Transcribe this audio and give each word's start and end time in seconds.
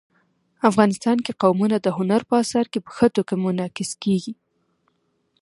افغانستان 0.69 1.17
کې 1.25 1.37
قومونه 1.41 1.77
د 1.81 1.87
هنر 1.97 2.21
په 2.29 2.35
اثار 2.43 2.65
کې 2.71 2.79
په 2.85 2.91
ښه 2.95 3.07
توګه 3.15 3.33
منعکس 3.43 3.91
کېږي. 4.03 4.33